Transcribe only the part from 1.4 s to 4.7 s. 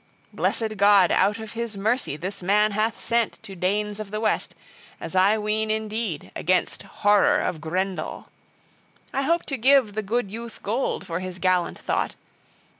his mercy this man hath sent to Danes of the West,